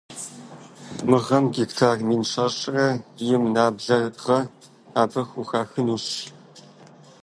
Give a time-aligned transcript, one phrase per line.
[1.09, 2.87] Мы гъэм гектар мин щэщӏрэ
[3.33, 4.39] им нэблагъэ
[5.01, 6.07] абы хухахынущ.